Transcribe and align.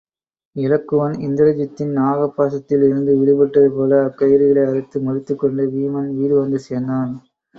இலக்குவன் 0.55 1.15
இந்திரஜித்தின் 1.25 1.91
நாகபாசத்தில் 1.97 2.85
இருந்து 2.87 3.13
விடுபட்டது 3.19 3.69
போல 3.75 3.99
அக்கயிறுகளை 4.07 4.63
அறுத்து 4.65 4.99
முறித்துக் 5.01 5.39
கொண்டு 5.39 5.65
வீமன் 5.73 6.09
வீடு 6.17 6.35
வந்து 6.35 6.59
சேர்ந்தான். 6.59 7.13